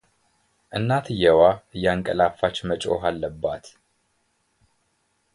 እናትየዋ 0.77 1.41
እያንቀላፋች 1.75 2.57
መጮህ 2.69 3.03
አለባት፡፡ 3.09 3.65